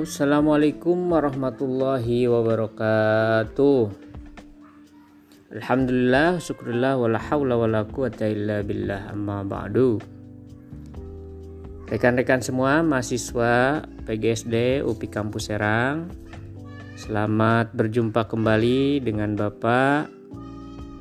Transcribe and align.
Assalamualaikum 0.00 1.12
warahmatullahi 1.12 2.24
wabarakatuh 2.24 3.92
Alhamdulillah, 5.52 6.40
syukurillah, 6.40 6.96
wala 6.96 7.20
hawla 7.20 7.60
wala 7.60 7.84
quwata 7.84 8.24
illa 8.24 8.64
billah 8.64 9.12
amma 9.12 9.44
ba'du 9.44 10.00
Rekan-rekan 11.92 12.40
semua, 12.40 12.80
mahasiswa 12.80 13.84
PGSD 14.08 14.80
UPI 14.88 15.08
Kampus 15.12 15.52
Serang 15.52 16.08
Selamat 16.96 17.68
berjumpa 17.76 18.24
kembali 18.24 19.04
dengan 19.04 19.36
Bapak 19.36 20.08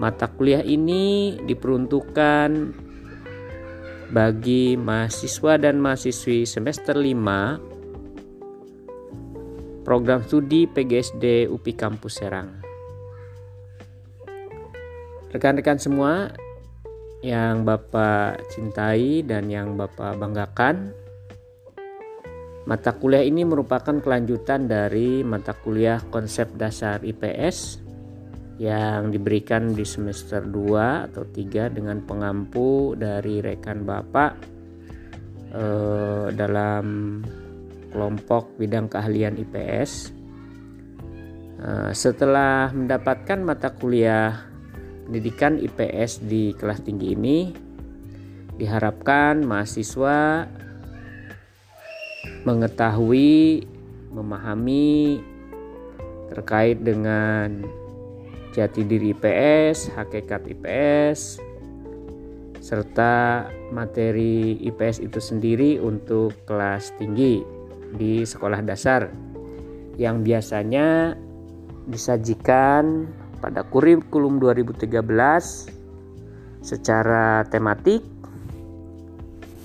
mata 0.00 0.32
kuliah 0.32 0.64
ini 0.64 1.36
diperuntukkan 1.44 2.72
bagi 4.10 4.74
mahasiswa 4.80 5.60
dan 5.60 5.76
mahasiswi 5.76 6.48
semester 6.48 6.96
5 6.96 7.68
program 9.84 10.24
studi 10.24 10.64
PGSD 10.68 11.48
UPI 11.52 11.72
Kampus 11.76 12.16
Serang 12.20 12.69
Rekan-rekan 15.30 15.78
semua 15.78 16.34
yang 17.22 17.62
Bapak 17.62 18.50
cintai 18.50 19.22
dan 19.22 19.46
yang 19.46 19.78
Bapak 19.78 20.18
banggakan, 20.18 20.90
mata 22.66 22.90
kuliah 22.98 23.22
ini 23.22 23.46
merupakan 23.46 23.94
kelanjutan 24.02 24.66
dari 24.66 25.22
mata 25.22 25.54
kuliah 25.54 26.02
konsep 26.10 26.50
dasar 26.58 27.06
IPS 27.06 27.78
yang 28.58 29.14
diberikan 29.14 29.70
di 29.70 29.86
semester 29.86 30.42
2 30.42 31.06
atau 31.06 31.22
3 31.22 31.78
dengan 31.78 32.02
pengampu 32.02 32.98
dari 32.98 33.38
rekan 33.38 33.86
Bapak 33.86 34.32
eh, 35.54 36.26
dalam 36.34 36.84
kelompok 37.94 38.58
bidang 38.58 38.90
keahlian 38.90 39.38
IPS. 39.38 40.10
Eh, 41.62 41.90
setelah 41.94 42.74
mendapatkan 42.74 43.38
mata 43.46 43.70
kuliah 43.70 44.49
pendidikan 45.06 45.56
IPS 45.60 46.24
di 46.26 46.52
kelas 46.56 46.82
tinggi 46.84 47.14
ini 47.14 47.38
diharapkan 48.60 49.40
mahasiswa 49.40 50.44
mengetahui, 52.44 53.64
memahami 54.12 55.20
terkait 56.32 56.80
dengan 56.80 57.64
jati 58.52 58.82
diri 58.84 59.16
IPS, 59.16 59.94
hakikat 59.96 60.44
IPS, 60.46 61.40
serta 62.60 63.48
materi 63.72 64.60
IPS 64.60 65.00
itu 65.00 65.18
sendiri 65.18 65.80
untuk 65.80 66.36
kelas 66.44 66.92
tinggi 67.00 67.40
di 67.96 68.22
sekolah 68.22 68.60
dasar 68.62 69.10
yang 69.96 70.22
biasanya 70.22 71.16
disajikan 71.88 73.10
pada 73.40 73.64
kurikulum 73.64 74.36
2013 74.38 75.00
secara 76.60 77.42
tematik 77.48 78.04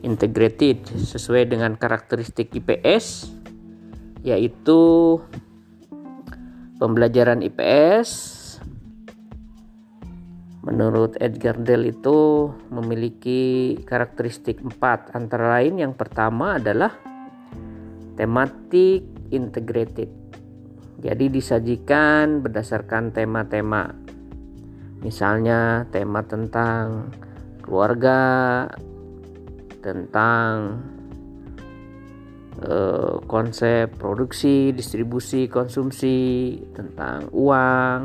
integrated 0.00 0.88
sesuai 0.88 1.52
dengan 1.52 1.76
karakteristik 1.76 2.48
IPS 2.56 3.28
yaitu 4.24 4.80
pembelajaran 6.80 7.44
IPS 7.44 8.10
menurut 10.64 11.16
Edgar 11.20 11.56
Dell 11.60 11.88
itu 11.88 12.50
memiliki 12.68 13.76
karakteristik 13.88 14.60
empat 14.60 15.12
antara 15.16 15.60
lain 15.60 15.80
yang 15.80 15.92
pertama 15.96 16.60
adalah 16.60 16.92
tematik 18.20 19.06
integrated 19.32 20.10
jadi 20.98 21.30
disajikan 21.30 22.42
berdasarkan 22.42 23.14
tema-tema. 23.14 23.94
Misalnya 24.98 25.86
tema 25.94 26.26
tentang 26.26 27.14
keluarga, 27.62 28.66
tentang 29.78 30.82
uh, 32.66 33.22
konsep 33.30 33.94
produksi, 33.94 34.74
distribusi, 34.74 35.46
konsumsi, 35.46 36.58
tentang 36.74 37.30
uang, 37.30 38.00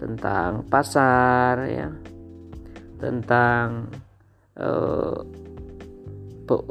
tentang 0.00 0.64
pasar, 0.64 1.60
ya, 1.68 1.92
tentang 2.96 3.92
uh, 4.56 5.20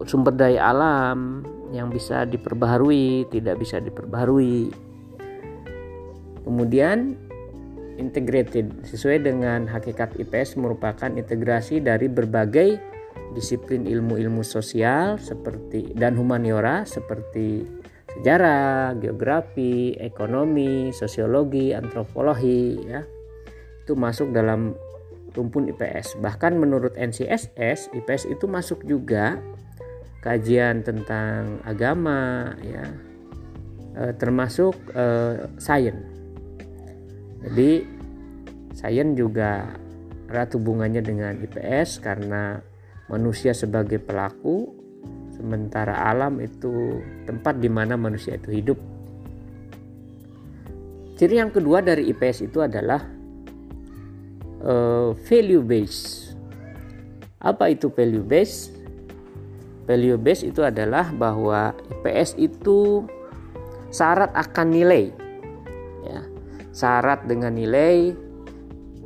sumber 0.10 0.34
daya 0.34 0.74
alam 0.74 1.46
yang 1.70 1.94
bisa 1.94 2.26
diperbaharui, 2.26 3.30
tidak 3.30 3.62
bisa 3.62 3.78
diperbaharui 3.78 4.87
Kemudian 6.48 7.20
integrated 8.00 8.88
sesuai 8.88 9.28
dengan 9.28 9.68
hakikat 9.68 10.16
IPS 10.16 10.56
merupakan 10.56 11.12
integrasi 11.12 11.84
dari 11.84 12.08
berbagai 12.08 12.80
disiplin 13.36 13.84
ilmu-ilmu 13.84 14.48
sosial 14.48 15.20
seperti 15.20 15.92
dan 15.92 16.16
humaniora 16.16 16.88
seperti 16.88 17.68
sejarah, 18.16 18.96
geografi, 19.04 20.00
ekonomi, 20.00 20.96
sosiologi, 20.96 21.76
antropologi 21.76 22.80
ya. 22.88 23.04
Itu 23.84 24.00
masuk 24.00 24.32
dalam 24.32 24.72
rumpun 25.36 25.68
IPS. 25.68 26.16
Bahkan 26.24 26.56
menurut 26.56 26.96
NCSS, 26.96 27.92
IPS 27.92 28.24
itu 28.32 28.48
masuk 28.48 28.88
juga 28.88 29.36
kajian 30.24 30.82
tentang 30.88 31.60
agama 31.68 32.56
ya. 32.64 32.88
E, 33.98 34.02
termasuk 34.16 34.76
e, 34.96 35.06
sains 35.60 36.17
jadi 37.44 37.86
sains 38.74 39.14
juga 39.18 39.70
erat 40.28 40.54
hubungannya 40.54 41.02
dengan 41.02 41.40
IPS 41.40 42.04
karena 42.04 42.60
manusia 43.08 43.56
sebagai 43.56 43.98
pelaku 44.04 44.76
sementara 45.32 45.96
alam 46.12 46.42
itu 46.44 47.00
tempat 47.30 47.62
di 47.62 47.70
mana 47.72 47.96
manusia 47.96 48.36
itu 48.36 48.50
hidup. 48.52 48.80
Ciri 51.18 51.42
yang 51.42 51.50
kedua 51.50 51.82
dari 51.82 52.10
IPS 52.14 52.46
itu 52.46 52.62
adalah 52.62 53.02
uh, 54.62 55.18
value 55.26 55.66
base. 55.66 56.34
Apa 57.42 57.74
itu 57.74 57.90
value 57.90 58.26
base? 58.26 58.70
Value 59.88 60.20
base 60.20 60.46
itu 60.46 60.62
adalah 60.62 61.10
bahwa 61.16 61.74
IPS 62.02 62.38
itu 62.38 63.08
syarat 63.90 64.30
akan 64.36 64.68
nilai 64.70 65.27
syarat 66.78 67.26
dengan 67.26 67.58
nilai, 67.58 68.14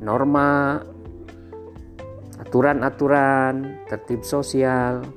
norma, 0.04 0.84
aturan-aturan, 2.44 3.88
tertib 3.88 4.28
sosial. 4.28 5.08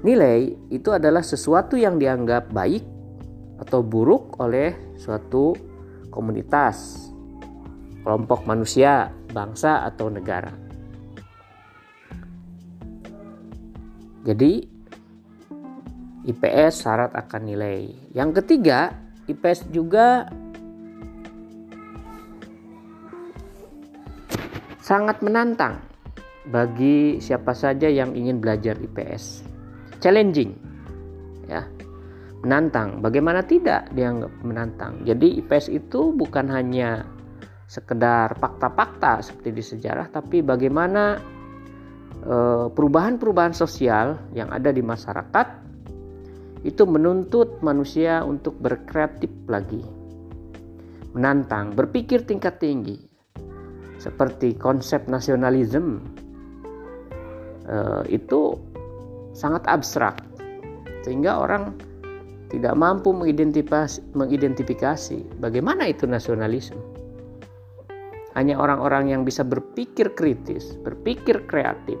Nilai 0.00 0.48
itu 0.72 0.88
adalah 0.88 1.20
sesuatu 1.20 1.76
yang 1.76 2.00
dianggap 2.00 2.48
baik 2.48 2.88
atau 3.60 3.84
buruk 3.84 4.40
oleh 4.40 4.96
suatu 4.96 5.52
komunitas, 6.08 7.06
kelompok 8.00 8.48
manusia, 8.48 9.12
bangsa, 9.28 9.84
atau 9.84 10.08
negara. 10.08 10.56
Jadi, 14.24 14.52
IPS 16.22 16.86
syarat 16.86 17.12
akan 17.12 17.42
nilai. 17.44 17.90
Yang 18.14 18.42
ketiga, 18.42 18.94
IPS 19.26 19.70
juga 19.70 20.30
sangat 24.92 25.24
menantang 25.24 25.80
bagi 26.52 27.16
siapa 27.16 27.56
saja 27.56 27.88
yang 27.88 28.12
ingin 28.12 28.44
belajar 28.44 28.76
IPS. 28.76 29.40
Challenging, 30.04 30.52
ya, 31.48 31.64
menantang. 32.44 33.00
Bagaimana 33.00 33.40
tidak 33.40 33.88
dianggap 33.96 34.28
menantang? 34.44 35.00
Jadi 35.08 35.40
IPS 35.40 35.72
itu 35.72 36.12
bukan 36.12 36.44
hanya 36.52 37.08
sekedar 37.64 38.36
fakta-fakta 38.36 39.24
seperti 39.24 39.50
di 39.56 39.64
sejarah, 39.64 40.12
tapi 40.12 40.44
bagaimana 40.44 41.16
eh, 42.28 42.66
perubahan-perubahan 42.68 43.56
sosial 43.56 44.20
yang 44.36 44.52
ada 44.52 44.68
di 44.76 44.84
masyarakat 44.84 45.64
itu 46.68 46.84
menuntut 46.84 47.64
manusia 47.64 48.20
untuk 48.28 48.60
berkreatif 48.60 49.32
lagi, 49.48 49.80
menantang, 51.16 51.72
berpikir 51.72 52.28
tingkat 52.28 52.60
tinggi, 52.60 53.11
seperti 54.02 54.58
konsep 54.58 55.06
nasionalisme 55.06 56.02
uh, 57.70 58.02
itu 58.10 58.58
sangat 59.30 59.62
abstrak 59.70 60.18
sehingga 61.06 61.38
orang 61.38 61.78
tidak 62.50 62.74
mampu 62.74 63.14
mengidentifikasi, 63.14 64.02
mengidentifikasi 64.12 65.22
bagaimana 65.38 65.88
itu 65.88 66.04
nasionalisme. 66.04 66.76
Hanya 68.32 68.56
orang-orang 68.56 69.12
yang 69.12 69.22
bisa 69.28 69.44
berpikir 69.44 70.12
kritis, 70.16 70.76
berpikir 70.80 71.44
kreatif, 71.48 72.00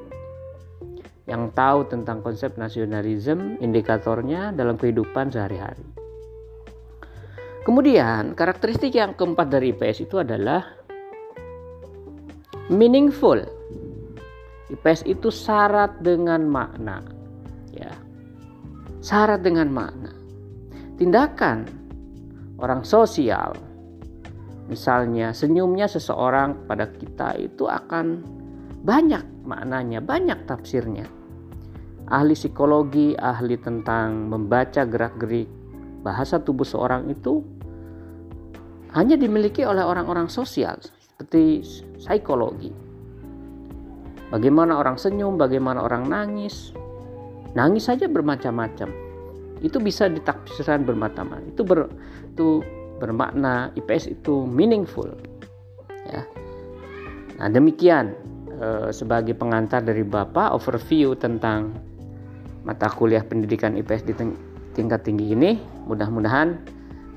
yang 1.28 1.52
tahu 1.52 1.86
tentang 1.88 2.24
konsep 2.24 2.56
nasionalisme, 2.56 3.60
indikatornya 3.60 4.50
dalam 4.52 4.80
kehidupan 4.80 5.28
sehari-hari. 5.28 5.84
Kemudian, 7.62 8.34
karakteristik 8.34 8.96
yang 8.96 9.14
keempat 9.14 9.46
dari 9.54 9.70
IPS 9.70 10.10
itu 10.10 10.18
adalah 10.18 10.81
meaningful. 12.70 13.42
IPS 14.70 15.04
itu 15.04 15.28
syarat 15.28 16.00
dengan 16.00 16.46
makna. 16.46 17.02
Ya. 17.74 17.92
Syarat 19.02 19.42
dengan 19.42 19.68
makna. 19.72 20.12
Tindakan 20.96 21.66
orang 22.62 22.86
sosial 22.86 23.58
misalnya 24.70 25.34
senyumnya 25.34 25.90
seseorang 25.90 26.64
pada 26.70 26.86
kita 26.88 27.34
itu 27.36 27.66
akan 27.66 28.22
banyak 28.82 29.22
maknanya, 29.44 29.98
banyak 30.00 30.46
tafsirnya. 30.46 31.06
Ahli 32.08 32.34
psikologi, 32.34 33.14
ahli 33.18 33.58
tentang 33.58 34.30
membaca 34.30 34.86
gerak-gerik 34.86 35.48
bahasa 36.02 36.42
tubuh 36.42 36.66
seorang 36.66 37.10
itu 37.10 37.44
hanya 38.92 39.16
dimiliki 39.16 39.64
oleh 39.64 39.80
orang-orang 39.86 40.28
sosial 40.28 40.76
seperti 41.22 41.62
psikologi. 42.02 42.74
Bagaimana 44.34 44.82
orang 44.82 44.98
senyum, 44.98 45.38
bagaimana 45.38 45.86
orang 45.86 46.10
nangis. 46.10 46.74
Nangis 47.54 47.86
saja 47.86 48.10
bermacam-macam. 48.10 48.90
Itu 49.62 49.78
bisa 49.78 50.10
ditafsirkan 50.10 50.82
bermacam-macam. 50.82 51.46
Itu 51.54 51.62
ber, 51.62 51.86
itu 52.26 52.58
bermakna 52.98 53.70
IPS 53.78 54.18
itu 54.18 54.42
meaningful. 54.50 55.14
Ya. 56.10 56.26
Nah, 57.38 57.46
demikian 57.46 58.18
eh, 58.58 58.90
sebagai 58.90 59.38
pengantar 59.38 59.86
dari 59.86 60.02
Bapak 60.02 60.58
overview 60.58 61.14
tentang 61.14 61.70
mata 62.66 62.90
kuliah 62.90 63.22
pendidikan 63.22 63.78
IPS 63.78 64.10
di 64.10 64.14
tingkat 64.74 65.06
tinggi 65.06 65.38
ini. 65.38 65.60
Mudah-mudahan 65.86 66.58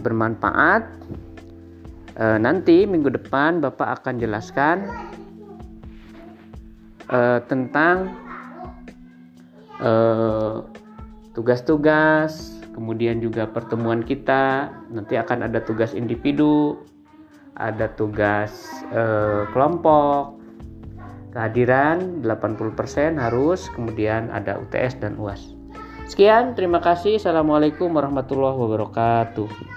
bermanfaat. 0.05 0.83
Eh, 2.15 2.39
nanti 2.39 2.87
minggu 2.87 3.11
depan 3.11 3.59
Bapak 3.59 3.99
akan 3.99 4.15
jelaskan 4.23 4.87
uh, 7.11 7.43
tentang 7.51 8.15
uh, 9.83 10.63
tugas-tugas, 11.35 12.63
kemudian 12.71 13.19
juga 13.19 13.51
pertemuan 13.51 13.99
kita. 13.99 14.71
Nanti 14.95 15.19
akan 15.19 15.43
ada 15.43 15.59
tugas 15.59 15.91
individu, 15.91 16.79
ada 17.59 17.91
tugas 17.99 18.63
uh, 18.95 19.43
kelompok, 19.51 20.39
kehadiran 21.35 22.23
80% 22.23 23.19
harus, 23.19 23.67
kemudian 23.75 24.31
ada 24.31 24.55
UTS 24.63 25.03
dan 25.03 25.19
UAS. 25.19 25.51
Sekian, 26.07 26.55
terima 26.55 26.79
kasih. 26.79 27.19
Assalamualaikum 27.19 27.91
warahmatullahi 27.91 28.55
wabarakatuh. 28.55 29.74